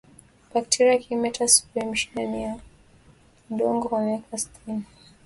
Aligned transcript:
Bakteria 0.53 0.93
wa 0.93 0.99
kimeta 0.99 1.47
huishi 1.73 2.09
ndani 2.13 2.43
ya 2.43 2.59
udongo 3.51 3.87
hata 3.87 4.01
miaka 4.05 4.37
sitini 4.37 4.83